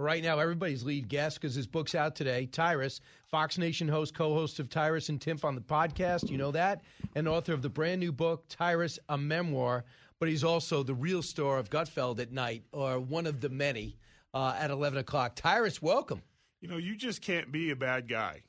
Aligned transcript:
Right 0.00 0.22
now, 0.22 0.38
everybody's 0.38 0.82
lead 0.82 1.10
guest 1.10 1.38
because 1.38 1.54
his 1.54 1.66
book's 1.66 1.94
out 1.94 2.16
today. 2.16 2.46
Tyrus, 2.46 3.02
Fox 3.26 3.58
Nation 3.58 3.86
host, 3.86 4.14
co-host 4.14 4.58
of 4.58 4.70
Tyrus 4.70 5.10
and 5.10 5.20
Timpf 5.20 5.44
on 5.44 5.54
the 5.54 5.60
podcast, 5.60 6.30
you 6.30 6.38
know 6.38 6.50
that, 6.52 6.80
and 7.14 7.28
author 7.28 7.52
of 7.52 7.60
the 7.60 7.68
brand 7.68 8.00
new 8.00 8.10
book 8.10 8.46
Tyrus, 8.48 8.98
a 9.10 9.18
memoir. 9.18 9.84
But 10.18 10.30
he's 10.30 10.42
also 10.42 10.82
the 10.82 10.94
real 10.94 11.20
star 11.20 11.58
of 11.58 11.68
Gutfeld 11.68 12.18
at 12.18 12.32
night, 12.32 12.62
or 12.72 12.98
one 12.98 13.26
of 13.26 13.42
the 13.42 13.50
many 13.50 13.98
uh, 14.32 14.56
at 14.58 14.70
eleven 14.70 14.98
o'clock. 14.98 15.34
Tyrus, 15.34 15.82
welcome. 15.82 16.22
You 16.62 16.68
know, 16.68 16.78
you 16.78 16.96
just 16.96 17.20
can't 17.20 17.52
be 17.52 17.70
a 17.70 17.76
bad 17.76 18.08
guy. 18.08 18.44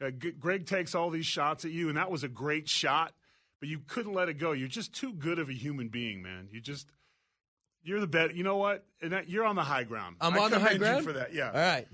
Uh, 0.00 0.10
G- 0.10 0.32
Greg 0.38 0.66
takes 0.66 0.94
all 0.94 1.10
these 1.10 1.26
shots 1.26 1.64
at 1.64 1.72
you, 1.72 1.88
and 1.88 1.96
that 1.96 2.12
was 2.12 2.22
a 2.22 2.28
great 2.28 2.68
shot, 2.68 3.12
but 3.58 3.68
you 3.68 3.80
couldn't 3.88 4.14
let 4.14 4.28
it 4.28 4.34
go. 4.34 4.52
You're 4.52 4.68
just 4.68 4.92
too 4.92 5.12
good 5.12 5.40
of 5.40 5.48
a 5.48 5.52
human 5.52 5.88
being, 5.88 6.22
man. 6.22 6.46
You 6.52 6.60
just 6.60 6.92
you're 7.86 8.00
the 8.00 8.06
best. 8.06 8.34
You 8.34 8.42
know 8.42 8.56
what? 8.56 8.84
You're 9.26 9.44
on 9.44 9.56
the 9.56 9.62
high 9.62 9.84
ground. 9.84 10.16
I'm 10.20 10.34
I 10.34 10.38
on 10.38 10.50
the 10.50 10.58
high 10.58 10.76
ground 10.76 11.04
for 11.04 11.12
that. 11.12 11.32
Yeah. 11.32 11.48
All 11.48 11.54
right. 11.54 11.86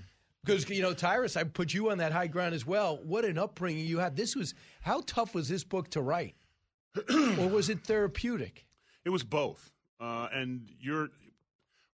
Because 0.43 0.69
you 0.69 0.81
know, 0.81 0.93
Tyrus, 0.93 1.37
I 1.37 1.43
put 1.43 1.73
you 1.73 1.91
on 1.91 1.99
that 1.99 2.11
high 2.11 2.27
ground 2.27 2.53
as 2.53 2.65
well. 2.65 2.99
What 3.03 3.23
an 3.23 3.37
upbringing 3.37 3.85
you 3.85 3.99
had. 3.99 4.15
This 4.15 4.35
was 4.35 4.53
how 4.81 5.01
tough 5.05 5.33
was 5.33 5.47
this 5.47 5.63
book 5.63 5.89
to 5.91 6.01
write, 6.01 6.35
or 7.39 7.47
was 7.47 7.69
it 7.69 7.85
therapeutic? 7.85 8.65
It 9.05 9.09
was 9.09 9.23
both. 9.23 9.71
Uh, 10.01 10.27
and 10.33 10.67
you're 10.81 11.09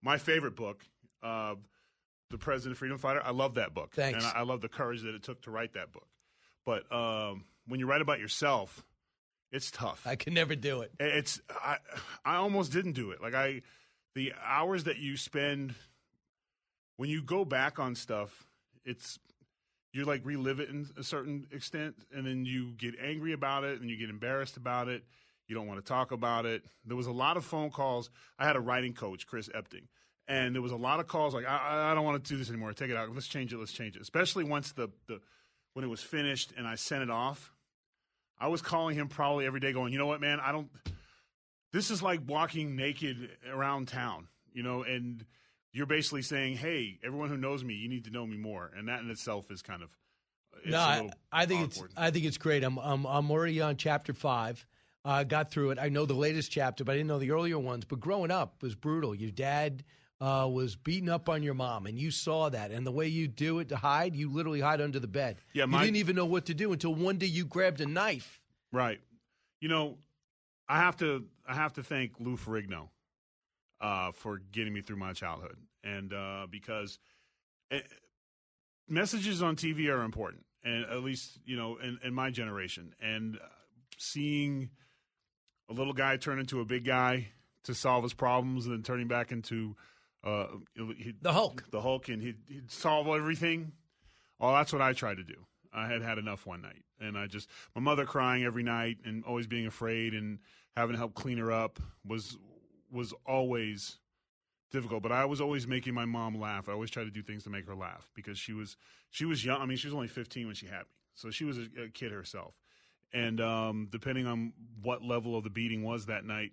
my 0.03 0.19
favorite 0.19 0.56
book, 0.56 0.84
uh, 1.23 1.55
The 2.31 2.36
President 2.36 2.77
Freedom 2.77 2.98
Fighter. 2.98 3.23
I 3.25 3.31
love 3.31 3.55
that 3.55 3.73
book. 3.73 3.95
Thanks. 3.95 4.23
And 4.23 4.27
I, 4.36 4.41
I 4.41 4.42
love 4.42 4.61
the 4.61 4.69
courage 4.69 5.03
that 5.03 5.14
it 5.14 5.23
took 5.23 5.41
to 5.42 5.51
write 5.51 5.73
that 5.75 5.92
book. 5.92 6.08
But 6.67 6.91
um, 6.92 7.45
when 7.67 7.81
you 7.81 7.86
write 7.86 8.03
about 8.03 8.20
yourself, 8.20 8.84
it's 9.51 9.70
tough. 9.70 10.03
I 10.05 10.17
can 10.17 10.34
never 10.34 10.56
do 10.56 10.81
it. 10.81 10.92
It's 10.98 11.41
I 11.48 11.77
I 12.25 12.36
almost 12.36 12.73
didn't 12.73 12.92
do 12.92 13.12
it. 13.12 13.23
Like 13.23 13.34
I 13.34 13.62
the 14.15 14.33
hours 14.45 14.84
that 14.84 14.98
you 14.98 15.17
spend 15.17 15.75
when 16.97 17.11
you 17.11 17.23
go 17.23 17.45
back 17.45 17.79
on 17.79 17.95
stuff, 17.95 18.47
it's 18.84 19.19
you 19.93 20.05
like 20.05 20.25
relive 20.25 20.61
it 20.61 20.69
in 20.69 20.89
a 20.98 21.05
certain 21.05 21.47
extent 21.53 21.95
and 22.15 22.27
then 22.27 22.45
you 22.45 22.73
get 22.73 22.95
angry 23.01 23.33
about 23.33 23.65
it 23.65 23.81
and 23.81 23.89
you 23.89 23.97
get 23.97 24.11
embarrassed 24.11 24.57
about 24.57 24.89
it. 24.89 25.05
You 25.47 25.55
don't 25.55 25.67
want 25.67 25.85
to 25.85 25.87
talk 25.87 26.11
about 26.11 26.47
it. 26.47 26.62
There 26.85 26.97
was 26.97 27.07
a 27.07 27.12
lot 27.12 27.37
of 27.37 27.45
phone 27.45 27.70
calls. 27.70 28.11
I 28.39 28.47
had 28.47 28.57
a 28.57 28.61
writing 28.61 28.95
coach, 28.95 29.27
Chris 29.27 29.48
Epting, 29.48 29.87
and 30.27 30.55
there 30.55 30.62
was 30.62 30.73
a 30.73 30.77
lot 30.77 31.01
of 31.01 31.07
calls 31.07 31.35
like 31.35 31.47
I, 31.47 31.92
I 31.92 31.95
don't 31.95 32.05
want 32.05 32.23
to 32.25 32.29
do 32.29 32.39
this 32.39 32.48
anymore. 32.48 32.73
Take 32.73 32.91
it 32.91 32.97
out. 32.97 33.12
Let's 33.12 33.29
change 33.29 33.53
it. 33.53 33.59
Let's 33.59 33.73
change 33.73 33.97
it. 33.97 34.03
Especially 34.03 34.42
once 34.42 34.73
the, 34.73 34.89
the 35.07 35.20
when 35.75 35.85
it 35.85 35.89
was 35.89 36.01
finished 36.01 36.53
and 36.57 36.67
I 36.67 36.77
sent 36.77 37.03
it 37.03 37.11
off. 37.11 37.53
I 38.39 38.48
was 38.48 38.62
calling 38.62 38.97
him 38.97 39.09
probably 39.09 39.47
every 39.47 39.61
day, 39.61 39.73
going, 39.73 39.92
you 39.92 39.98
know 39.98 40.07
what, 40.07 40.20
man, 40.20 40.41
I 40.41 40.51
don't. 40.51 40.69
This 41.75 41.91
is 41.91 42.00
like 42.00 42.20
walking 42.28 42.77
naked 42.77 43.30
around 43.53 43.89
town, 43.89 44.28
you 44.53 44.62
know, 44.62 44.84
and 44.84 45.25
you're 45.72 45.86
basically 45.86 46.22
saying, 46.22 46.56
hey, 46.56 47.00
everyone 47.03 47.30
who 47.30 47.36
knows 47.36 47.64
me, 47.64 47.75
you 47.75 47.89
need 47.89 48.05
to 48.05 48.12
know 48.12 48.25
me 48.25 48.36
more, 48.36 48.70
and 48.78 48.86
that 48.86 49.00
in 49.00 49.11
itself 49.11 49.50
is 49.50 49.61
kind 49.61 49.83
of. 49.83 49.91
It's 50.62 50.70
no, 50.70 50.78
I, 50.78 51.11
I 51.33 51.47
think 51.47 51.72
awkward. 51.72 51.91
it's 51.91 51.95
I 51.97 52.12
think 52.12 52.27
it's 52.27 52.39
great. 52.39 52.62
I'm 52.62 52.78
I'm 52.78 53.05
I'm 53.05 53.28
already 53.28 53.61
on 53.61 53.77
chapter 53.77 54.12
five. 54.12 54.64
I 55.05 55.22
uh, 55.22 55.25
got 55.25 55.50
through 55.50 55.72
it. 55.72 55.78
I 55.80 55.89
know 55.89 56.06
the 56.06 56.14
latest 56.14 56.52
chapter, 56.52 56.84
but 56.84 56.92
I 56.92 56.95
didn't 56.95 57.08
know 57.08 57.18
the 57.18 57.33
earlier 57.33 57.58
ones. 57.58 57.84
But 57.84 57.98
growing 57.98 58.30
up 58.30 58.63
was 58.63 58.77
brutal. 58.77 59.13
Your 59.13 59.33
dad 59.33 59.83
uh, 60.20 60.48
was 60.48 60.77
beating 60.77 61.08
up 61.08 61.29
on 61.29 61.42
your 61.42 61.55
mom, 61.55 61.86
and 61.86 61.98
you 61.98 62.13
saw 62.13 62.51
that. 62.51 62.70
And 62.70 62.86
the 62.86 62.92
way 62.92 63.08
you 63.08 63.27
do 63.27 63.58
it 63.58 63.70
to 63.70 63.77
hide, 63.77 64.14
you 64.14 64.30
literally 64.30 64.61
hide 64.61 64.80
under 64.80 65.01
the 65.01 65.08
bed. 65.08 65.39
Yeah, 65.55 65.67
you 65.67 65.79
didn't 65.79 65.96
even 65.96 66.14
know 66.14 66.24
what 66.24 66.46
to 66.46 66.55
do 66.55 66.73
until 66.73 66.95
one 66.95 67.18
day 67.18 67.27
you 67.27 67.45
grabbed 67.45 67.80
a 67.80 67.86
knife. 67.86 68.40
Right. 68.70 69.01
You 69.61 69.68
know, 69.68 69.98
I 70.68 70.79
have 70.79 70.96
to 70.98 71.24
I 71.47 71.55
have 71.55 71.75
to 71.75 71.83
thank 71.83 72.13
Lou 72.19 72.37
Ferrigno 72.37 72.89
uh, 73.81 74.13
for 74.13 74.39
getting 74.39 74.73
me 74.73 74.81
through 74.81 74.97
my 74.97 75.13
childhood, 75.13 75.57
and 75.83 76.13
uh, 76.13 76.47
because 76.51 76.99
eh, 77.71 77.81
messages 78.89 79.43
on 79.43 79.57
TV 79.57 79.89
are 79.89 80.03
important, 80.03 80.45
and 80.63 80.85
at 80.85 81.03
least 81.03 81.39
you 81.45 81.57
know 81.57 81.77
in, 81.77 81.99
in 82.03 82.15
my 82.15 82.31
generation, 82.31 82.95
and 83.01 83.37
uh, 83.37 83.47
seeing 83.99 84.71
a 85.69 85.73
little 85.73 85.93
guy 85.93 86.17
turn 86.17 86.39
into 86.39 86.61
a 86.61 86.65
big 86.65 86.85
guy 86.85 87.29
to 87.65 87.75
solve 87.75 88.03
his 88.03 88.15
problems, 88.15 88.67
and 88.67 88.75
then 88.75 88.83
turning 88.83 89.09
back 89.09 89.33
into 89.33 89.77
uh, 90.23 90.47
he, 90.75 91.15
The 91.21 91.33
Hulk. 91.33 91.65
the 91.71 91.81
Hulk, 91.81 92.09
and 92.09 92.23
he'd, 92.23 92.39
he'd 92.49 92.71
solve 92.71 93.09
everything. 93.09 93.73
Oh, 94.41 94.53
that's 94.53 94.73
what 94.73 94.83
I 94.83 94.93
tried 94.93 95.17
to 95.17 95.25
do. 95.25 95.47
I 95.74 95.89
had 95.89 96.02
had 96.02 96.18
enough 96.18 96.46
one 96.46 96.62
night, 96.62 96.85
and 97.01 97.18
I 97.18 97.27
just 97.27 97.48
my 97.74 97.80
mother 97.80 98.05
crying 98.05 98.45
every 98.45 98.62
night 98.62 98.98
and 99.05 99.24
always 99.24 99.46
being 99.46 99.67
afraid 99.67 100.14
and 100.14 100.39
having 100.77 100.92
to 100.95 100.98
help 100.98 101.14
clean 101.14 101.39
her 101.39 101.52
up 101.52 101.80
was 102.07 102.36
was 102.90 103.12
always 103.27 103.98
difficult. 104.70 105.02
But 105.02 105.13
I 105.13 105.24
was 105.24 105.40
always 105.40 105.67
making 105.67 105.95
my 105.95 106.05
mom 106.05 106.39
laugh. 106.39 106.68
I 106.68 106.73
always 106.73 106.90
tried 106.90 107.05
to 107.05 107.11
do 107.11 107.23
things 107.23 107.45
to 107.45 107.51
make 107.51 107.67
her 107.67 107.74
laugh 107.74 108.08
because 108.14 108.39
she 108.39 108.52
was 108.52 108.77
she 109.11 109.24
was 109.24 109.45
young. 109.45 109.61
I 109.61 109.67
mean, 109.67 109.77
she 109.77 109.89
was 109.89 109.95
only 109.95 110.08
15 110.08 110.46
when 110.46 110.55
she 110.55 110.67
had 110.67 110.80
me, 110.80 110.96
so 111.14 111.30
she 111.30 111.45
was 111.45 111.58
a, 111.58 111.84
a 111.84 111.89
kid 111.89 112.13
herself. 112.13 112.55
And 113.13 113.40
um, 113.40 113.89
depending 113.90 114.27
on 114.27 114.52
what 114.83 115.02
level 115.02 115.36
of 115.36 115.45
the 115.45 115.51
beating 115.51 115.84
was 115.84 116.07
that 116.07 116.24
night, 116.24 116.51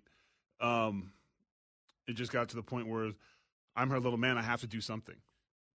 um, 0.60 1.12
it 2.06 2.12
just 2.12 2.30
got 2.30 2.48
to 2.50 2.56
the 2.56 2.62
point 2.62 2.88
where 2.88 3.12
I'm 3.74 3.90
her 3.90 3.98
little 3.98 4.18
man. 4.18 4.38
I 4.38 4.42
have 4.42 4.60
to 4.60 4.66
do 4.66 4.80
something, 4.80 5.16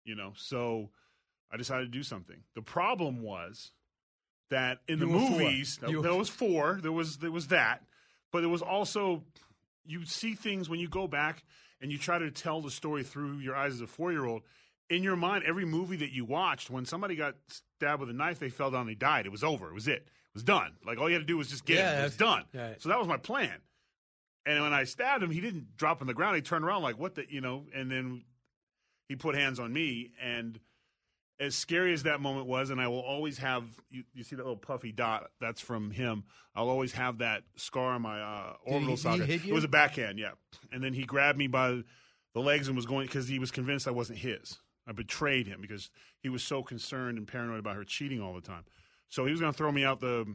you 0.06 0.16
know. 0.16 0.34
So 0.38 0.90
I 1.52 1.58
decided 1.58 1.86
to 1.86 1.98
do 1.98 2.04
something. 2.04 2.38
The 2.56 2.62
problem 2.62 3.22
was 3.22 3.72
that 4.50 4.80
in 4.88 5.00
You 5.00 5.06
the 5.06 5.12
movies, 5.12 5.78
there 5.82 6.16
was 6.16 6.30
four. 6.30 6.80
There 6.82 6.92
was 6.92 7.18
there 7.18 7.32
was 7.32 7.48
that, 7.48 7.84
but 8.32 8.42
there 8.42 8.50
was 8.50 8.62
also 8.62 9.24
you 9.86 10.06
see 10.06 10.36
things 10.36 10.70
when 10.70 10.80
you 10.80 10.88
go 10.90 11.08
back 11.08 11.44
and 11.82 11.92
you 11.92 11.98
try 11.98 12.18
to 12.20 12.32
tell 12.32 12.62
the 12.62 12.72
story 12.72 13.04
through 13.04 13.38
your 13.38 13.56
eyes 13.56 13.74
as 13.74 13.82
a 13.82 13.88
four 13.88 14.12
year 14.12 14.26
old. 14.26 14.44
In 14.90 15.04
your 15.04 15.18
mind, 15.18 15.44
every 15.46 15.66
movie 15.66 15.98
that 15.98 16.12
you 16.14 16.24
watched, 16.24 16.70
when 16.70 16.86
somebody 16.86 17.16
got 17.18 17.36
stabbed 17.50 18.00
with 18.00 18.10
a 18.10 18.14
knife, 18.14 18.40
they 18.40 18.50
fell 18.50 18.72
down, 18.72 18.88
they 18.88 18.96
died. 18.96 19.26
It 19.26 19.32
was 19.34 19.44
over. 19.44 19.68
It 19.70 19.74
was 19.74 19.88
it. 19.88 20.04
It 20.04 20.34
was 20.34 20.44
done. 20.44 20.74
Like 20.86 20.98
all 20.98 21.10
you 21.10 21.14
had 21.16 21.24
to 21.24 21.26
do 21.28 21.38
was 21.38 21.50
just 21.50 21.66
get 21.66 21.78
Yeah, 21.78 21.94
him. 21.96 22.00
It 22.00 22.04
was 22.06 22.18
done. 22.18 22.44
right. 22.54 22.82
So 22.82 22.88
that 22.90 22.98
was 22.98 23.08
my 23.08 23.18
plan. 23.18 23.56
And 24.46 24.64
when 24.64 24.72
I 24.74 24.86
stabbed 24.86 25.22
him, 25.24 25.30
he 25.32 25.42
didn't 25.42 25.76
drop 25.76 26.00
on 26.00 26.08
the 26.08 26.14
ground. 26.14 26.38
He 26.38 26.42
turned 26.42 26.64
around 26.64 26.82
like, 26.84 26.98
"What 26.98 27.16
the?" 27.16 27.26
You 27.30 27.42
know. 27.42 27.66
And 27.76 27.92
then 27.92 28.24
he 29.10 29.18
put 29.18 29.36
hands 29.36 29.60
on 29.60 29.74
me. 29.74 30.12
And 30.24 30.58
as 31.40 31.56
scary 31.56 31.94
as 31.94 32.04
that 32.04 32.20
moment 32.20 32.48
was, 32.48 32.70
and 32.70 32.82
I 32.82 32.88
will 32.88 33.02
always 33.02 33.38
have 33.38 33.64
you, 33.90 34.04
you 34.14 34.24
see 34.24 34.36
that 34.36 34.44
little 34.44 34.58
puffy 34.58 34.92
dot. 34.92 35.30
That's 35.40 35.62
from 35.62 35.92
him. 35.92 36.24
I'll 36.56 36.70
always 36.70 36.94
have 36.94 37.20
that 37.20 37.44
scar 37.56 37.94
on 37.94 38.02
my 38.02 38.20
uh, 38.20 38.54
orbital 38.66 38.96
did 38.96 39.28
he 39.30 39.38
socket. 39.38 39.46
It 39.46 39.54
was 39.54 39.64
a 39.64 39.70
backhand, 39.70 40.18
yeah. 40.18 40.32
And 40.72 40.84
then 40.84 40.94
he 40.94 41.04
grabbed 41.04 41.38
me 41.38 41.48
by 41.48 41.84
the 42.34 42.40
legs 42.40 42.68
and 42.68 42.76
was 42.76 42.86
going 42.86 43.06
because 43.08 43.28
he 43.28 43.40
was 43.40 43.52
convinced 43.52 43.88
I 43.88 43.92
wasn't 43.92 44.20
his. 44.20 44.58
I 44.88 44.94
betrayed 44.94 45.48
him 45.48 45.62
because 45.62 45.90
he 46.20 46.30
was 46.30 46.44
so 46.44 46.64
concerned 46.64 47.18
and 47.18 47.28
paranoid 47.28 47.60
about 47.60 47.76
her 47.76 47.84
cheating 47.84 48.22
all 48.22 48.34
the 48.34 48.42
time. 48.42 48.64
So 49.10 49.26
he 49.26 49.32
was 49.32 49.40
going 49.40 49.52
to 49.52 49.58
throw 49.58 49.72
me 49.72 49.84
out 49.84 50.00
the 50.00 50.26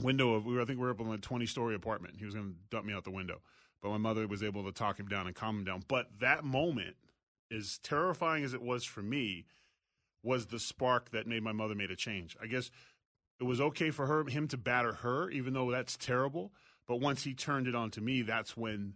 window 0.00 0.34
of 0.34 0.46
we 0.46 0.54
were, 0.54 0.62
I 0.62 0.64
think 0.64 0.78
we 0.78 0.84
were 0.84 0.90
up 0.90 1.00
on 1.00 1.12
a 1.12 1.18
20 1.18 1.46
story 1.46 1.74
apartment. 1.74 2.14
He 2.18 2.24
was 2.24 2.34
going 2.34 2.48
to 2.48 2.56
dump 2.70 2.86
me 2.86 2.92
out 2.92 3.04
the 3.04 3.10
window. 3.10 3.40
But 3.82 3.90
my 3.90 3.98
mother 3.98 4.26
was 4.28 4.42
able 4.42 4.64
to 4.64 4.72
talk 4.72 4.98
him 4.98 5.08
down 5.08 5.26
and 5.26 5.34
calm 5.34 5.58
him 5.58 5.64
down. 5.64 5.82
But 5.88 6.06
that 6.20 6.44
moment, 6.44 6.96
as 7.50 7.78
terrifying 7.82 8.44
as 8.44 8.54
it 8.54 8.62
was 8.62 8.84
for 8.84 9.02
me, 9.02 9.46
was 10.22 10.46
the 10.46 10.58
spark 10.58 11.10
that 11.10 11.26
made 11.26 11.42
my 11.42 11.52
mother 11.52 11.74
made 11.74 11.90
a 11.90 11.96
change. 11.96 12.36
I 12.40 12.46
guess 12.46 12.70
it 13.40 13.44
was 13.44 13.60
okay 13.60 13.90
for 13.90 14.06
her 14.06 14.24
him 14.28 14.48
to 14.48 14.56
batter 14.56 14.92
her, 14.94 15.30
even 15.30 15.52
though 15.54 15.70
that's 15.70 15.96
terrible. 15.96 16.52
But 16.86 16.96
once 17.00 17.24
he 17.24 17.34
turned 17.34 17.66
it 17.66 17.74
on 17.74 17.90
to 17.92 18.00
me, 18.00 18.22
that's 18.22 18.56
when 18.56 18.94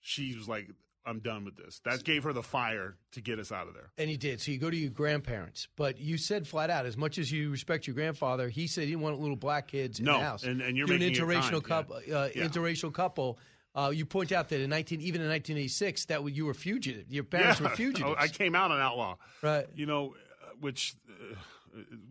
she 0.00 0.34
was 0.36 0.48
like, 0.48 0.68
I'm 1.04 1.18
done 1.18 1.44
with 1.44 1.56
this. 1.56 1.80
That 1.84 2.04
gave 2.04 2.22
her 2.24 2.32
the 2.32 2.42
fire 2.44 2.96
to 3.12 3.20
get 3.20 3.38
us 3.40 3.50
out 3.50 3.66
of 3.66 3.74
there. 3.74 3.90
And 3.98 4.08
he 4.08 4.16
did. 4.16 4.40
So 4.40 4.52
you 4.52 4.58
go 4.58 4.70
to 4.70 4.76
your 4.76 4.90
grandparents, 4.90 5.66
but 5.76 5.98
you 5.98 6.16
said 6.16 6.46
flat 6.46 6.70
out, 6.70 6.86
as 6.86 6.96
much 6.96 7.18
as 7.18 7.30
you 7.32 7.50
respect 7.50 7.86
your 7.88 7.94
grandfather, 7.94 8.48
he 8.48 8.66
said 8.68 8.84
he 8.84 8.90
didn't 8.90 9.02
want 9.02 9.18
little 9.20 9.34
black 9.36 9.66
kids 9.68 9.98
in 9.98 10.04
No, 10.04 10.18
the 10.18 10.24
house. 10.24 10.44
and- 10.44 10.60
and 10.62 10.76
you're 10.76 10.86
an 10.92 10.98
making 11.00 11.14
it 11.14 11.18
interracial 11.18 11.62
couple. 11.62 12.00
yeah. 12.06 12.14
Uh, 12.16 12.28
Yeah. 12.34 12.44
Interracial 12.46 12.92
couple. 12.92 13.38
Uh, 13.74 13.90
you 13.92 14.04
point 14.06 14.30
out 14.32 14.48
that 14.50 14.60
in 14.60 14.68
19, 14.70 15.00
even 15.00 15.22
in 15.22 15.28
1986, 15.28 16.04
that 16.04 16.22
you 16.32 16.44
were 16.46 16.54
fugitive. 16.54 17.10
Your 17.10 17.24
parents 17.24 17.60
were 17.60 17.70
fugitives. 17.76 18.14
I 18.18 18.28
came 18.28 18.54
out 18.54 18.70
an 18.70 18.78
outlaw. 18.80 19.16
Right. 19.42 19.66
You 19.74 19.86
know, 19.86 20.14
which 20.62 20.94
uh, 21.08 21.34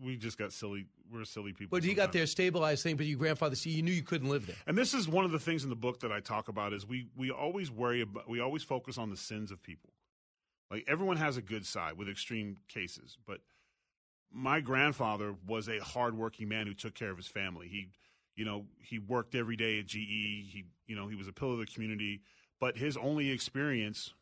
we 0.02 0.16
just 0.16 0.38
got 0.38 0.52
silly. 0.52 0.86
We're 1.10 1.24
silly 1.24 1.52
people. 1.52 1.76
but 1.76 1.84
he 1.84 1.94
got 1.94 2.12
there 2.12 2.26
stabilized 2.26 2.82
thing. 2.82 2.96
But 2.96 3.06
your 3.06 3.18
grandfather, 3.18 3.56
see, 3.56 3.70
you 3.70 3.82
knew 3.82 3.92
you 3.92 4.02
couldn't 4.02 4.28
live 4.28 4.46
there. 4.46 4.56
And 4.66 4.76
this 4.76 4.94
is 4.94 5.08
one 5.08 5.24
of 5.24 5.30
the 5.30 5.38
things 5.38 5.64
in 5.64 5.70
the 5.70 5.76
book 5.76 6.00
that 6.00 6.12
I 6.12 6.20
talk 6.20 6.48
about 6.48 6.72
is 6.72 6.86
we 6.86 7.06
we 7.16 7.30
always 7.30 7.70
worry 7.70 8.02
about 8.02 8.28
we 8.28 8.40
always 8.40 8.62
focus 8.62 8.98
on 8.98 9.10
the 9.10 9.16
sins 9.16 9.50
of 9.50 9.62
people. 9.62 9.90
Like 10.70 10.84
everyone 10.86 11.16
has 11.16 11.36
a 11.36 11.42
good 11.42 11.66
side 11.66 11.98
with 11.98 12.08
extreme 12.08 12.56
cases, 12.68 13.18
but 13.26 13.40
my 14.32 14.60
grandfather 14.60 15.34
was 15.46 15.68
a 15.68 15.78
hardworking 15.78 16.48
man 16.48 16.66
who 16.66 16.74
took 16.74 16.94
care 16.94 17.10
of 17.10 17.16
his 17.16 17.26
family. 17.26 17.68
He, 17.68 17.88
you 18.36 18.44
know, 18.44 18.64
he 18.80 18.98
worked 18.98 19.34
every 19.34 19.56
day 19.56 19.78
at 19.78 19.86
GE. 19.86 19.96
He, 19.96 20.64
you 20.86 20.96
know, 20.96 21.08
he 21.08 21.16
was 21.16 21.28
a 21.28 21.32
pillar 21.32 21.52
of 21.52 21.58
the 21.58 21.66
community. 21.66 22.22
But 22.60 22.76
his 22.78 22.96
only 22.96 23.30
experience 23.30 24.14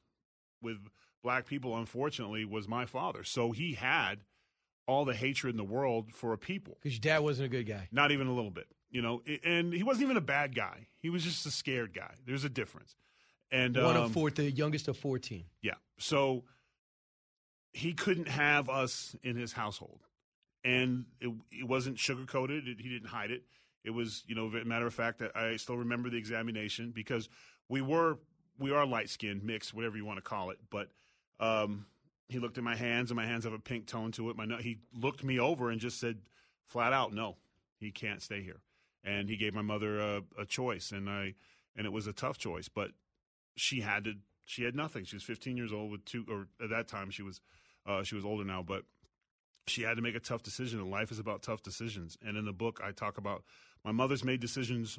with 0.62 0.78
black 1.22 1.46
people, 1.46 1.76
unfortunately, 1.76 2.44
was 2.44 2.68
my 2.68 2.86
father. 2.86 3.24
So 3.24 3.52
he 3.52 3.74
had 3.74 4.20
all 4.86 5.04
the 5.04 5.14
hatred 5.14 5.52
in 5.54 5.56
the 5.56 5.64
world 5.64 6.12
for 6.12 6.32
a 6.32 6.38
people. 6.38 6.78
Because 6.82 6.94
your 6.96 7.14
dad 7.14 7.20
wasn't 7.20 7.46
a 7.46 7.48
good 7.48 7.66
guy. 7.66 7.88
Not 7.92 8.10
even 8.10 8.26
a 8.26 8.34
little 8.34 8.50
bit. 8.50 8.66
You 8.90 9.02
know, 9.02 9.22
and 9.44 9.72
he 9.72 9.84
wasn't 9.84 10.04
even 10.04 10.16
a 10.16 10.20
bad 10.22 10.54
guy. 10.54 10.88
He 10.98 11.10
was 11.10 11.22
just 11.22 11.46
a 11.46 11.50
scared 11.50 11.94
guy. 11.94 12.12
There's 12.26 12.42
a 12.42 12.48
difference. 12.48 12.96
And 13.52 13.76
one 13.76 13.96
um, 13.96 14.04
of 14.04 14.12
four, 14.12 14.30
the 14.30 14.50
youngest 14.50 14.88
of 14.88 14.96
fourteen. 14.96 15.44
Yeah. 15.62 15.74
So 15.98 16.42
he 17.72 17.92
couldn't 17.92 18.28
have 18.28 18.68
us 18.68 19.14
in 19.22 19.36
his 19.36 19.52
household, 19.52 20.00
and 20.64 21.04
it, 21.20 21.32
it 21.52 21.68
wasn't 21.68 22.00
sugar 22.00 22.24
coated. 22.24 22.64
He 22.66 22.88
didn't 22.88 23.08
hide 23.08 23.30
it. 23.30 23.44
It 23.84 23.90
was, 23.90 24.24
you 24.26 24.34
know, 24.34 24.46
a 24.46 24.64
matter 24.64 24.86
of 24.86 24.94
fact, 24.94 25.20
that 25.20 25.36
I 25.36 25.56
still 25.56 25.76
remember 25.76 26.10
the 26.10 26.16
examination 26.16 26.90
because 26.92 27.28
we 27.68 27.80
were 27.80 28.18
we 28.58 28.72
are 28.72 28.84
light 28.84 29.08
skinned, 29.08 29.44
mixed, 29.44 29.72
whatever 29.72 29.96
you 29.96 30.04
want 30.04 30.18
to 30.18 30.22
call 30.22 30.50
it. 30.50 30.58
But 30.68 30.90
um, 31.40 31.86
he 32.28 32.38
looked 32.38 32.58
at 32.58 32.64
my 32.64 32.76
hands, 32.76 33.10
and 33.10 33.16
my 33.16 33.26
hands 33.26 33.44
have 33.44 33.52
a 33.52 33.58
pink 33.58 33.86
tone 33.86 34.12
to 34.12 34.30
it. 34.30 34.36
My 34.36 34.46
he 34.60 34.78
looked 34.94 35.24
me 35.24 35.40
over 35.40 35.70
and 35.70 35.80
just 35.80 35.98
said 35.98 36.18
flat 36.66 36.92
out, 36.92 37.12
no, 37.12 37.36
he 37.78 37.90
can't 37.90 38.22
stay 38.22 38.42
here. 38.42 38.60
And 39.02 39.28
he 39.28 39.36
gave 39.36 39.54
my 39.54 39.62
mother 39.62 39.98
a, 39.98 40.22
a 40.38 40.46
choice, 40.46 40.92
and 40.92 41.08
I 41.08 41.34
and 41.76 41.86
it 41.86 41.92
was 41.92 42.06
a 42.06 42.12
tough 42.12 42.38
choice, 42.38 42.68
but 42.68 42.90
she 43.56 43.80
had 43.80 44.04
to. 44.04 44.14
She 44.44 44.64
had 44.64 44.74
nothing. 44.74 45.04
She 45.04 45.14
was 45.14 45.22
15 45.22 45.56
years 45.56 45.72
old 45.72 45.92
with 45.92 46.04
two, 46.04 46.24
or 46.28 46.48
at 46.62 46.70
that 46.70 46.88
time 46.88 47.10
she 47.10 47.22
was 47.22 47.40
uh, 47.86 48.02
she 48.02 48.14
was 48.14 48.24
older 48.24 48.44
now, 48.44 48.62
but 48.62 48.82
she 49.66 49.82
had 49.82 49.96
to 49.96 50.02
make 50.02 50.16
a 50.16 50.20
tough 50.20 50.42
decision. 50.42 50.80
And 50.80 50.90
life 50.90 51.10
is 51.10 51.18
about 51.18 51.42
tough 51.42 51.62
decisions. 51.62 52.18
And 52.24 52.36
in 52.36 52.44
the 52.44 52.52
book, 52.52 52.80
I 52.84 52.90
talk 52.90 53.16
about 53.16 53.44
my 53.84 53.92
mother's 53.92 54.24
made 54.24 54.40
decisions 54.40 54.98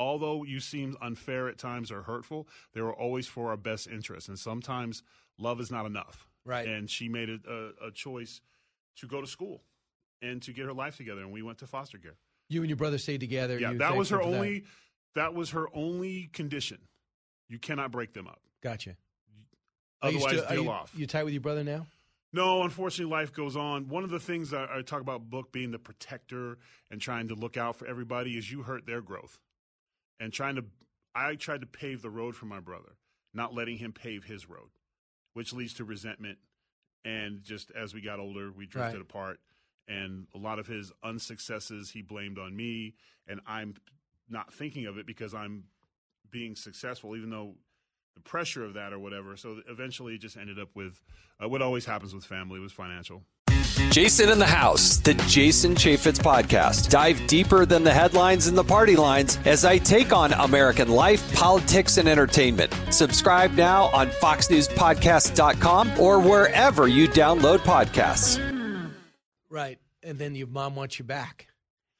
although 0.00 0.42
you 0.42 0.58
seem 0.58 0.96
unfair 1.02 1.46
at 1.46 1.58
times 1.58 1.92
or 1.92 2.02
hurtful, 2.02 2.48
they 2.72 2.80
were 2.80 2.94
always 2.94 3.26
for 3.26 3.50
our 3.50 3.56
best 3.56 3.86
interest. 3.86 4.28
And 4.28 4.38
sometimes 4.38 5.02
love 5.38 5.60
is 5.60 5.70
not 5.70 5.84
enough. 5.84 6.26
Right. 6.44 6.66
And 6.66 6.90
she 6.90 7.08
made 7.08 7.28
a, 7.28 7.38
a, 7.46 7.88
a, 7.88 7.90
choice 7.92 8.40
to 8.96 9.06
go 9.06 9.20
to 9.20 9.26
school 9.26 9.62
and 10.22 10.40
to 10.42 10.52
get 10.52 10.64
her 10.64 10.72
life 10.72 10.96
together. 10.96 11.20
And 11.20 11.30
we 11.30 11.42
went 11.42 11.58
to 11.58 11.66
foster 11.66 11.98
care. 11.98 12.16
You 12.48 12.62
and 12.62 12.70
your 12.70 12.78
brother 12.78 12.96
stayed 12.96 13.20
together. 13.20 13.60
Yeah, 13.60 13.74
that 13.74 13.94
was 13.94 14.08
her 14.08 14.22
only. 14.22 14.60
That. 15.14 15.22
that. 15.22 15.34
was 15.34 15.50
her 15.50 15.68
only 15.74 16.30
condition. 16.32 16.78
You 17.48 17.58
cannot 17.58 17.92
break 17.92 18.14
them 18.14 18.26
up. 18.26 18.40
Gotcha. 18.62 18.96
Otherwise, 20.02 20.38
still, 20.38 20.48
deal 20.48 20.62
you, 20.64 20.70
off. 20.70 20.92
You 20.96 21.06
tight 21.06 21.24
with 21.24 21.34
your 21.34 21.42
brother 21.42 21.62
now? 21.62 21.86
No, 22.32 22.62
unfortunately, 22.62 23.12
life 23.12 23.34
goes 23.34 23.54
on. 23.54 23.88
One 23.88 24.02
of 24.02 24.10
the 24.10 24.18
things 24.18 24.54
I, 24.54 24.78
I 24.78 24.82
talk 24.82 25.02
about 25.02 25.28
book 25.28 25.52
being 25.52 25.72
the 25.72 25.78
protector 25.78 26.56
and 26.90 27.00
trying 27.00 27.28
to 27.28 27.34
look 27.34 27.58
out 27.58 27.76
for 27.76 27.86
everybody 27.86 28.38
is 28.38 28.50
you 28.50 28.62
hurt 28.62 28.86
their 28.86 29.02
growth 29.02 29.38
and 30.20 30.32
trying 30.32 30.56
to 30.56 30.64
I 31.14 31.34
tried 31.34 31.62
to 31.62 31.66
pave 31.66 32.02
the 32.02 32.10
road 32.10 32.36
for 32.36 32.46
my 32.46 32.60
brother, 32.60 32.92
not 33.34 33.54
letting 33.54 33.78
him 33.78 33.92
pave 33.92 34.24
his 34.24 34.48
road, 34.48 34.70
which 35.32 35.52
leads 35.52 35.74
to 35.74 35.84
resentment. 35.84 36.38
And 37.04 37.42
just 37.42 37.72
as 37.72 37.94
we 37.94 38.00
got 38.00 38.20
older, 38.20 38.52
we 38.52 38.66
drifted 38.66 38.98
right. 38.98 39.02
apart. 39.02 39.40
And 39.88 40.28
a 40.34 40.38
lot 40.38 40.60
of 40.60 40.68
his 40.68 40.92
unsuccesses 41.02 41.90
he 41.90 42.02
blamed 42.02 42.38
on 42.38 42.54
me, 42.54 42.94
and 43.26 43.40
I'm 43.44 43.74
not 44.28 44.54
thinking 44.54 44.86
of 44.86 44.98
it 44.98 45.06
because 45.06 45.34
I'm 45.34 45.64
being 46.30 46.54
successful, 46.54 47.16
even 47.16 47.30
though 47.30 47.56
the 48.14 48.20
pressure 48.20 48.64
of 48.64 48.74
that 48.74 48.92
or 48.92 49.00
whatever. 49.00 49.36
So 49.36 49.60
eventually, 49.68 50.14
it 50.14 50.20
just 50.20 50.36
ended 50.36 50.60
up 50.60 50.68
with 50.74 51.02
uh, 51.42 51.48
what 51.48 51.62
always 51.62 51.86
happens 51.86 52.14
with 52.14 52.24
family 52.24 52.60
was 52.60 52.72
financial. 52.72 53.24
Jason 53.90 54.28
in 54.28 54.38
the 54.38 54.46
House, 54.46 54.98
the 54.98 55.14
Jason 55.26 55.74
Chaffetz 55.74 56.20
podcast. 56.20 56.90
Dive 56.90 57.26
deeper 57.26 57.66
than 57.66 57.82
the 57.82 57.92
headlines 57.92 58.46
and 58.46 58.56
the 58.56 58.62
party 58.62 58.94
lines 58.94 59.36
as 59.44 59.64
I 59.64 59.78
take 59.78 60.12
on 60.12 60.32
American 60.32 60.88
life, 60.88 61.34
politics, 61.34 61.96
and 61.96 62.08
entertainment. 62.08 62.72
Subscribe 62.90 63.50
now 63.54 63.86
on 63.86 64.10
FoxNewsPodcast.com 64.10 65.98
or 65.98 66.20
wherever 66.20 66.86
you 66.86 67.08
download 67.08 67.58
podcasts. 67.58 68.38
Right. 69.48 69.80
And 70.04 70.20
then 70.20 70.36
your 70.36 70.46
mom 70.46 70.76
wants 70.76 71.00
you 71.00 71.04
back. 71.04 71.48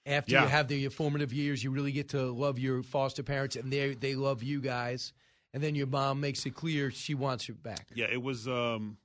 After 0.07 0.35
yeah. 0.35 0.45
you 0.45 0.49
have 0.49 0.69
the 0.69 0.87
formative 0.91 1.33
years, 1.33 1.65
you 1.65 1.73
really 1.73 1.91
get 1.91 2.11
to 2.11 2.31
love 2.31 2.61
your 2.61 2.85
foster 2.85 3.25
parents, 3.25 3.57
and 3.57 3.71
they 3.73 3.95
they 3.95 4.15
love 4.15 4.45
you 4.45 4.61
guys. 4.61 5.13
And 5.53 5.61
then 5.61 5.75
your 5.75 5.89
mom 5.89 6.21
makes 6.21 6.47
it 6.47 6.55
clear 6.55 6.93
she 6.93 7.15
wants 7.15 7.49
you 7.49 7.55
back. 7.55 7.89
Yeah, 7.97 8.07
it 8.11 8.23
was. 8.23 8.47
Um, 8.47 8.97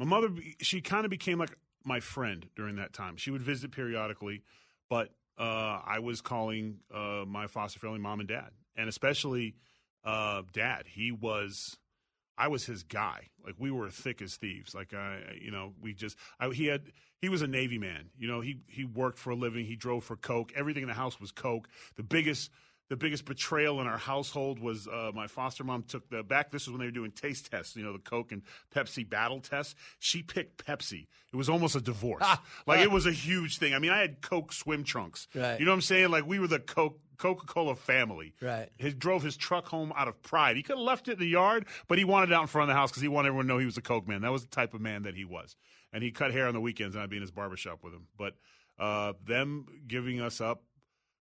my 0.00 0.04
mother. 0.04 0.30
She 0.60 0.80
kind 0.80 1.04
of 1.04 1.10
became 1.10 1.38
like 1.38 1.56
my 1.86 2.00
friend 2.00 2.46
during 2.56 2.76
that 2.76 2.92
time. 2.92 3.16
She 3.16 3.30
would 3.30 3.42
visit 3.42 3.72
periodically, 3.72 4.42
but 4.90 5.10
uh, 5.38 5.80
I 5.84 5.98
was 6.00 6.20
calling 6.20 6.78
uh, 6.92 7.24
my 7.26 7.46
foster 7.46 7.78
family 7.78 7.98
mom 7.98 8.20
and 8.20 8.28
dad, 8.28 8.50
and 8.76 8.88
especially 8.88 9.54
uh, 10.04 10.42
dad. 10.52 10.84
He 10.86 11.12
was, 11.12 11.76
I 12.38 12.48
was 12.48 12.64
his 12.64 12.82
guy. 12.82 13.28
Like 13.44 13.54
we 13.58 13.70
were 13.70 13.90
thick 13.90 14.22
as 14.22 14.36
thieves. 14.36 14.74
Like 14.74 14.94
I, 14.94 15.38
you 15.40 15.50
know, 15.50 15.74
we 15.80 15.94
just 15.94 16.16
I, 16.40 16.48
he 16.48 16.66
had 16.66 16.82
he 17.20 17.28
was 17.28 17.42
a 17.42 17.46
Navy 17.46 17.78
man. 17.78 18.10
You 18.18 18.28
know, 18.28 18.40
he 18.40 18.60
he 18.68 18.84
worked 18.84 19.18
for 19.18 19.30
a 19.30 19.36
living. 19.36 19.66
He 19.66 19.76
drove 19.76 20.04
for 20.04 20.16
Coke. 20.16 20.52
Everything 20.56 20.82
in 20.82 20.88
the 20.88 20.94
house 20.94 21.20
was 21.20 21.32
Coke. 21.32 21.68
The 21.96 22.02
biggest 22.02 22.50
the 22.88 22.96
biggest 22.96 23.24
betrayal 23.24 23.80
in 23.80 23.86
our 23.86 23.98
household 23.98 24.58
was 24.58 24.86
uh, 24.86 25.10
my 25.14 25.26
foster 25.26 25.64
mom 25.64 25.82
took 25.82 26.08
the 26.08 26.22
back. 26.22 26.50
This 26.50 26.66
was 26.66 26.72
when 26.72 26.80
they 26.80 26.86
were 26.86 26.92
doing 26.92 27.10
taste 27.10 27.50
tests, 27.50 27.74
you 27.76 27.82
know, 27.82 27.92
the 27.92 27.98
Coke 27.98 28.32
and 28.32 28.42
Pepsi 28.74 29.08
battle 29.08 29.40
test. 29.40 29.76
She 29.98 30.22
picked 30.22 30.64
Pepsi. 30.64 31.06
It 31.32 31.36
was 31.36 31.48
almost 31.48 31.74
a 31.74 31.80
divorce. 31.80 32.24
like 32.66 32.80
it 32.80 32.90
was 32.90 33.06
a 33.06 33.12
huge 33.12 33.58
thing. 33.58 33.74
I 33.74 33.78
mean, 33.78 33.90
I 33.90 33.98
had 33.98 34.22
Coke 34.22 34.52
swim 34.52 34.84
trunks. 34.84 35.26
Right. 35.34 35.58
You 35.58 35.66
know 35.66 35.72
what 35.72 35.76
I'm 35.76 35.82
saying? 35.82 36.10
Like 36.10 36.26
we 36.26 36.38
were 36.38 36.48
the 36.48 36.60
Coke 36.60 37.00
Coca 37.16 37.46
Cola 37.46 37.74
family. 37.74 38.34
Right. 38.40 38.68
He 38.78 38.90
drove 38.92 39.22
his 39.22 39.36
truck 39.36 39.66
home 39.68 39.92
out 39.96 40.08
of 40.08 40.22
pride. 40.22 40.56
He 40.56 40.62
could 40.62 40.76
have 40.76 40.84
left 40.84 41.08
it 41.08 41.12
in 41.12 41.18
the 41.18 41.26
yard, 41.26 41.66
but 41.88 41.98
he 41.98 42.04
wanted 42.04 42.30
it 42.30 42.34
out 42.34 42.42
in 42.42 42.46
front 42.48 42.70
of 42.70 42.74
the 42.74 42.78
house 42.78 42.90
because 42.90 43.02
he 43.02 43.08
wanted 43.08 43.28
everyone 43.28 43.46
to 43.46 43.52
know 43.54 43.58
he 43.58 43.66
was 43.66 43.76
a 43.78 43.82
Coke 43.82 44.06
man. 44.06 44.22
That 44.22 44.32
was 44.32 44.42
the 44.42 44.50
type 44.50 44.74
of 44.74 44.80
man 44.80 45.02
that 45.02 45.14
he 45.14 45.24
was. 45.24 45.56
And 45.92 46.02
he 46.02 46.10
cut 46.10 46.32
hair 46.32 46.46
on 46.46 46.54
the 46.54 46.60
weekends, 46.60 46.94
and 46.94 47.02
I'd 47.02 47.10
be 47.10 47.16
in 47.16 47.22
his 47.22 47.30
barbershop 47.30 47.82
with 47.82 47.94
him. 47.94 48.08
But 48.18 48.34
uh, 48.78 49.14
them 49.24 49.66
giving 49.86 50.20
us 50.20 50.40
up 50.40 50.62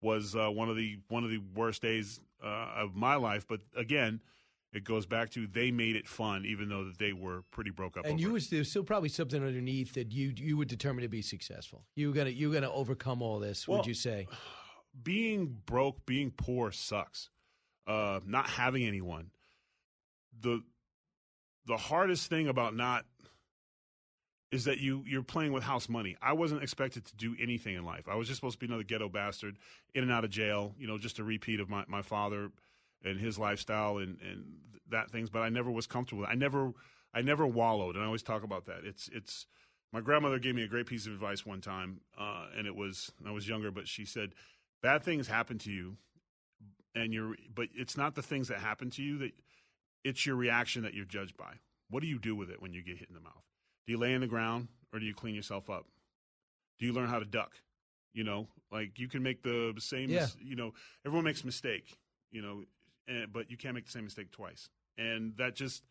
was 0.03 0.37
uh, 0.37 0.49
one 0.49 0.69
of 0.69 0.77
the 0.77 0.99
one 1.09 1.25
of 1.25 1.31
the 1.31 1.41
worst 1.55 1.83
days 1.83 2.21
uh, 2.43 2.73
of 2.77 2.95
my 2.95 3.17
life. 3.17 3.47
But 3.49 3.61
again, 3.77 4.21
it 4.73 4.85
goes 4.85 5.07
back 5.07 5.31
to 5.31 5.47
they 5.47 5.71
made 5.71 5.97
it 5.97 6.07
fun, 6.07 6.45
even 6.45 6.69
though 6.69 6.85
that 6.85 6.99
they 6.99 7.13
were 7.13 7.43
pretty 7.51 7.71
broke 7.71 7.97
up. 7.97 8.05
And 8.05 8.21
you 8.21 8.33
was 8.33 8.51
there's 8.51 8.69
still 8.71 8.85
probably 8.85 9.09
something 9.09 9.43
underneath 9.43 9.95
that 9.95 10.13
you 10.13 10.33
you 10.37 10.57
were 10.57 10.65
determined 10.65 11.05
to 11.05 11.09
be 11.09 11.23
successful. 11.23 11.85
You 11.95 12.09
were 12.09 12.15
gonna 12.15 12.31
you 12.31 12.49
were 12.49 12.55
gonna 12.55 12.73
overcome 12.73 13.23
all 13.23 13.39
this. 13.39 13.67
Well, 13.67 13.79
would 13.79 13.87
you 13.87 13.95
say? 13.95 14.27
Being 15.03 15.59
broke, 15.67 16.07
being 16.07 16.31
poor 16.31 16.73
sucks. 16.73 17.29
Uh, 17.87 18.21
not 18.25 18.49
having 18.49 18.87
anyone. 18.87 19.31
The 20.41 20.63
the 21.67 21.77
hardest 21.77 22.31
thing 22.31 22.49
about 22.49 22.75
not 22.75 23.05
is 24.57 24.65
that 24.65 24.79
you 24.79 25.05
you're 25.07 25.23
playing 25.23 25.53
with 25.53 25.63
house 25.63 25.87
money. 25.87 26.17
I 26.23 26.33
wasn't 26.33 26.63
expected 26.63 27.05
to 27.05 27.15
do 27.15 27.37
anything 27.39 27.75
in 27.75 27.85
life. 27.85 28.09
I 28.09 28.17
was 28.17 28.27
just 28.27 28.39
supposed 28.39 28.55
to 28.55 28.59
be 28.59 28.67
another 28.67 28.85
ghetto 28.85 29.11
bastard, 29.11 29.59
in 29.95 30.03
and 30.03 30.11
out 30.11 30.25
of 30.25 30.31
jail. 30.31 30.75
You 30.79 30.87
know, 30.87 30.97
just 30.97 31.19
a 31.19 31.25
repeat 31.25 31.61
of 31.61 31.69
my, 31.69 31.85
my 31.89 32.01
father 32.01 32.51
and 33.05 33.21
his 33.21 33.39
lifestyle 33.39 33.99
and 33.99 34.19
and 34.23 34.45
that 34.89 35.11
things. 35.11 35.29
But 35.29 35.41
I 35.41 35.51
never 35.51 35.71
was 35.71 35.87
comfortable. 35.87 36.25
I 36.27 36.37
never 36.37 36.73
I 37.13 37.21
never 37.21 37.47
wallowed, 37.47 37.97
and 37.97 38.03
I 38.03 38.07
always 38.07 38.23
talk 38.23 38.45
about 38.45 38.65
that. 38.65 38.81
It's 38.83 39.11
it's 39.13 39.45
my 39.93 40.01
grandmother 40.01 40.39
gave 40.39 40.55
me 40.55 40.63
a 40.63 40.69
great 40.69 40.87
piece 40.87 41.07
of 41.07 41.13
advice 41.13 41.45
one 41.45 41.61
time, 41.61 42.01
uh, 42.19 42.47
and 42.57 42.67
it 42.67 42.75
was 42.75 43.13
I 43.27 43.33
was 43.33 43.47
younger, 43.47 43.71
but 43.71 43.87
she 43.87 44.07
said, 44.07 44.31
"Bad 44.83 45.03
things 45.03 45.29
happen 45.29 45.59
to 45.59 45.71
you, 45.71 45.99
and 46.95 47.13
you're 47.13 47.37
but 47.55 47.69
it's 47.75 47.97
not 47.99 48.15
the 48.15 48.23
things 48.23 48.49
that 48.49 48.61
happen 48.61 48.89
to 48.93 49.03
you 49.03 49.19
that 49.19 49.33
it's 50.03 50.25
your 50.25 50.37
reaction 50.37 50.83
that 50.85 50.95
you're 50.95 51.05
judged 51.05 51.37
by. 51.37 51.57
What 51.91 52.01
do 52.01 52.07
you 52.07 52.19
do 52.19 52.35
with 52.35 52.49
it 52.49 52.63
when 52.63 52.73
you 52.73 52.83
get 52.83 52.97
hit 52.97 53.09
in 53.11 53.15
the 53.15 53.21
mouth?" 53.21 53.45
Do 53.87 53.93
you 53.93 53.99
lay 53.99 54.13
in 54.13 54.21
the 54.21 54.27
ground 54.27 54.69
or 54.93 54.99
do 54.99 55.07
you 55.07 55.15
clean 55.15 55.35
yourself 55.35 55.71
up? 55.71 55.87
Do 56.79 56.87
you 56.87 56.93
learn 56.93 57.09
how 57.09 57.19
to 57.19 57.25
duck? 57.25 57.53
You 58.13 58.25
know, 58.25 58.49
like 58.73 58.99
you 58.99 59.09
can 59.09 59.23
make 59.23 59.43
the 59.43 59.75
same. 59.79 60.11
Yeah. 60.11 60.27
You 60.41 60.57
know, 60.57 60.73
everyone 61.05 61.25
makes 61.25 61.43
a 61.43 61.47
mistake. 61.47 61.97
You 62.31 62.43
know, 62.43 62.65
and, 63.09 63.33
but 63.33 63.51
you 63.51 63.57
can't 63.57 63.75
make 63.75 63.87
the 63.87 63.93
same 63.93 64.05
mistake 64.05 64.31
twice. 64.31 64.69
And 64.99 65.37
that 65.37 65.55
just 65.55 65.83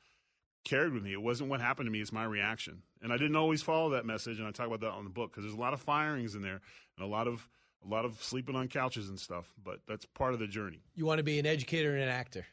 carried 0.63 0.91
with 0.91 1.03
me. 1.03 1.13
It 1.13 1.21
wasn't 1.21 1.49
what 1.49 1.61
happened 1.61 1.87
to 1.87 1.91
me; 1.91 2.01
it's 2.01 2.11
my 2.11 2.25
reaction. 2.25 2.81
And 3.01 3.13
I 3.13 3.17
didn't 3.17 3.35
always 3.35 3.61
follow 3.61 3.91
that 3.91 4.05
message. 4.05 4.39
And 4.39 4.47
I 4.47 4.51
talk 4.51 4.67
about 4.67 4.81
that 4.81 4.91
on 4.91 5.03
the 5.03 5.09
book 5.09 5.31
because 5.31 5.43
there's 5.43 5.55
a 5.55 5.61
lot 5.61 5.73
of 5.73 5.81
firings 5.81 6.35
in 6.35 6.41
there 6.41 6.61
and 6.97 7.05
a 7.05 7.07
lot 7.07 7.27
of 7.27 7.47
a 7.85 7.87
lot 7.87 8.05
of 8.05 8.21
sleeping 8.23 8.55
on 8.55 8.67
couches 8.67 9.09
and 9.09 9.19
stuff. 9.19 9.53
But 9.63 9.81
that's 9.87 10.05
part 10.05 10.33
of 10.33 10.39
the 10.39 10.47
journey. 10.47 10.81
You 10.95 11.05
want 11.05 11.19
to 11.19 11.23
be 11.23 11.39
an 11.39 11.45
educator 11.45 11.93
and 11.93 12.01
an 12.01 12.09
actor. 12.09 12.45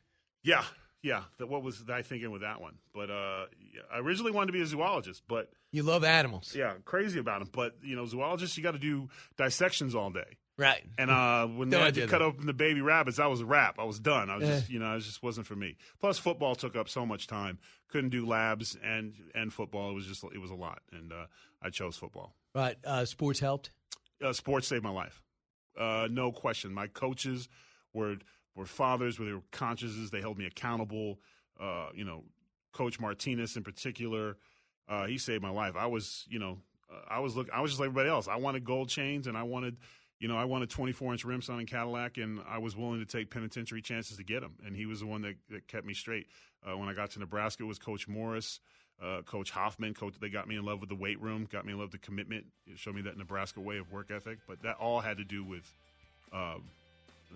Yeah, 0.42 0.64
yeah. 1.02 1.22
That, 1.38 1.48
what 1.48 1.62
was 1.62 1.82
I 1.92 2.02
thinking 2.02 2.30
with 2.30 2.42
that 2.42 2.60
one? 2.60 2.74
But 2.94 3.10
uh, 3.10 3.46
I 3.92 3.98
originally 3.98 4.32
wanted 4.32 4.48
to 4.48 4.52
be 4.52 4.60
a 4.62 4.66
zoologist, 4.66 5.22
but 5.28 5.50
You 5.70 5.82
love 5.82 6.04
animals. 6.04 6.54
yeah, 6.56 6.74
crazy 6.84 7.18
about 7.18 7.40
them. 7.40 7.50
But 7.52 7.76
you 7.82 7.96
know, 7.96 8.06
zoologists, 8.06 8.56
you 8.56 8.62
got 8.62 8.72
to 8.72 8.78
do 8.78 9.08
dissections 9.36 9.94
all 9.94 10.10
day. 10.10 10.38
Right. 10.58 10.84
And 10.98 11.10
uh, 11.10 11.46
when 11.46 11.70
they 11.70 11.78
had 11.80 11.94
to 11.94 12.02
cut 12.02 12.18
that. 12.18 12.22
open 12.22 12.46
the 12.46 12.52
baby 12.52 12.82
rabbits, 12.82 13.16
that 13.16 13.30
was 13.30 13.40
a 13.40 13.46
wrap. 13.46 13.78
I 13.78 13.84
was 13.84 13.98
done. 13.98 14.28
I 14.28 14.36
was 14.36 14.48
Eh. 14.48 14.58
just, 14.58 14.70
you 14.70 14.78
know, 14.78 14.94
it 14.96 15.00
just 15.00 15.22
wasn't 15.22 15.46
for 15.46 15.56
me. 15.56 15.76
Plus, 15.98 16.18
football 16.18 16.54
took 16.54 16.76
up 16.76 16.90
so 16.90 17.06
much 17.06 17.26
time. 17.26 17.58
Couldn't 17.88 18.10
do 18.10 18.26
labs 18.26 18.76
and 18.84 19.14
and 19.34 19.52
football. 19.52 19.90
It 19.90 19.94
was 19.94 20.06
just, 20.06 20.22
it 20.24 20.38
was 20.38 20.50
a 20.50 20.54
lot, 20.54 20.80
and 20.92 21.10
uh, 21.12 21.26
I 21.62 21.70
chose 21.70 21.96
football. 21.96 22.34
Right. 22.54 22.76
Uh, 22.84 23.06
sports 23.06 23.40
helped. 23.40 23.70
Uh, 24.22 24.32
sports 24.34 24.68
saved 24.68 24.84
my 24.84 24.90
life, 24.90 25.20
uh, 25.80 26.06
no 26.10 26.30
question. 26.32 26.72
My 26.72 26.86
coaches 26.86 27.48
were 27.92 28.16
were 28.54 28.66
fathers, 28.66 29.18
where 29.18 29.26
they 29.26 29.34
were 29.34 29.42
consciences. 29.50 30.10
They 30.10 30.20
held 30.20 30.38
me 30.38 30.46
accountable. 30.46 31.18
Uh, 31.58 31.88
you 31.94 32.04
know, 32.04 32.24
Coach 32.72 32.98
Martinez 33.00 33.56
in 33.56 33.62
particular, 33.62 34.36
uh, 34.88 35.06
he 35.06 35.18
saved 35.18 35.42
my 35.42 35.50
life. 35.50 35.76
I 35.76 35.86
was, 35.86 36.26
you 36.28 36.38
know, 36.38 36.58
uh, 36.90 37.00
I 37.08 37.20
was 37.20 37.36
look, 37.36 37.48
I 37.52 37.60
was 37.60 37.70
just 37.70 37.80
like 37.80 37.88
everybody 37.88 38.08
else. 38.08 38.28
I 38.28 38.36
wanted 38.36 38.64
gold 38.64 38.88
chains, 38.88 39.26
and 39.26 39.36
I 39.36 39.42
wanted, 39.42 39.76
you 40.18 40.28
know, 40.28 40.36
I 40.36 40.44
wanted 40.44 40.70
24 40.70 41.12
inch 41.12 41.24
rims 41.24 41.48
on 41.48 41.60
a 41.60 41.64
Cadillac, 41.64 42.18
and 42.18 42.40
I 42.48 42.58
was 42.58 42.76
willing 42.76 43.00
to 43.00 43.06
take 43.06 43.30
penitentiary 43.30 43.82
chances 43.82 44.16
to 44.16 44.24
get 44.24 44.40
them. 44.40 44.54
And 44.64 44.76
he 44.76 44.86
was 44.86 45.00
the 45.00 45.06
one 45.06 45.22
that, 45.22 45.36
that 45.50 45.68
kept 45.68 45.86
me 45.86 45.94
straight. 45.94 46.26
Uh, 46.66 46.76
when 46.76 46.88
I 46.88 46.94
got 46.94 47.10
to 47.12 47.18
Nebraska, 47.18 47.64
it 47.64 47.66
was 47.66 47.78
Coach 47.78 48.08
Morris. 48.08 48.60
Uh, 49.02 49.20
Coach 49.22 49.50
Hoffman, 49.50 49.94
coach, 49.94 50.14
they 50.20 50.28
got 50.28 50.46
me 50.46 50.54
in 50.54 50.64
love 50.64 50.78
with 50.78 50.88
the 50.88 50.94
weight 50.94 51.20
room, 51.20 51.48
got 51.50 51.66
me 51.66 51.72
in 51.72 51.78
love 51.78 51.92
with 51.92 52.00
the 52.00 52.06
commitment, 52.06 52.44
it 52.68 52.78
showed 52.78 52.94
me 52.94 53.02
that 53.02 53.16
Nebraska 53.16 53.58
way 53.58 53.78
of 53.78 53.90
work 53.90 54.12
ethic. 54.12 54.38
But 54.46 54.62
that 54.62 54.76
all 54.76 55.00
had 55.00 55.16
to 55.16 55.24
do 55.24 55.42
with 55.42 55.64
the 56.30 56.60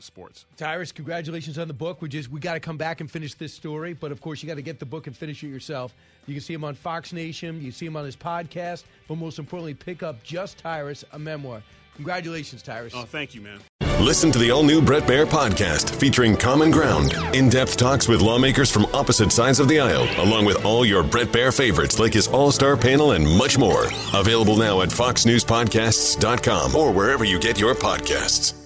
sports. 0.02 0.44
Tyrus, 0.56 0.92
congratulations 0.92 1.58
on 1.58 1.68
the 1.68 1.74
book. 1.74 2.02
We 2.02 2.08
just 2.08 2.30
we 2.30 2.40
got 2.40 2.54
to 2.54 2.60
come 2.60 2.76
back 2.76 3.00
and 3.00 3.10
finish 3.10 3.34
this 3.34 3.52
story, 3.52 3.94
but 3.94 4.12
of 4.12 4.20
course 4.20 4.42
you 4.42 4.48
got 4.48 4.56
to 4.56 4.62
get 4.62 4.78
the 4.78 4.86
book 4.86 5.06
and 5.06 5.16
finish 5.16 5.42
it 5.42 5.48
yourself. 5.48 5.94
You 6.26 6.34
can 6.34 6.42
see 6.42 6.54
him 6.54 6.64
on 6.64 6.74
Fox 6.74 7.12
Nation, 7.12 7.60
you 7.62 7.70
see 7.70 7.86
him 7.86 7.96
on 7.96 8.04
his 8.04 8.16
podcast, 8.16 8.84
but 9.08 9.16
most 9.16 9.38
importantly, 9.38 9.74
pick 9.74 10.02
up 10.02 10.22
Just 10.22 10.58
Tyrus, 10.58 11.04
a 11.12 11.18
memoir. 11.18 11.62
Congratulations, 11.94 12.62
Tyrus. 12.62 12.92
Oh, 12.94 13.02
thank 13.02 13.34
you, 13.34 13.40
man. 13.40 13.60
Listen 14.00 14.30
to 14.30 14.38
the 14.38 14.50
all 14.50 14.62
new 14.62 14.82
Bret 14.82 15.04
Baier 15.04 15.24
podcast 15.24 15.88
featuring 15.98 16.36
Common 16.36 16.70
Ground, 16.70 17.14
in 17.34 17.48
depth 17.48 17.78
talks 17.78 18.06
with 18.06 18.20
lawmakers 18.20 18.70
from 18.70 18.84
opposite 18.94 19.32
sides 19.32 19.58
of 19.58 19.68
the 19.68 19.80
aisle, 19.80 20.06
along 20.22 20.44
with 20.44 20.62
all 20.64 20.84
your 20.84 21.02
Bret 21.02 21.28
Baier 21.28 21.56
favorites 21.56 21.98
like 21.98 22.12
his 22.12 22.28
all 22.28 22.52
star 22.52 22.76
panel 22.76 23.12
and 23.12 23.26
much 23.38 23.56
more. 23.56 23.86
Available 24.14 24.56
now 24.56 24.82
at 24.82 24.90
FoxNewsPodcasts.com 24.90 26.76
or 26.76 26.92
wherever 26.92 27.24
you 27.24 27.38
get 27.40 27.58
your 27.58 27.74
podcasts. 27.74 28.65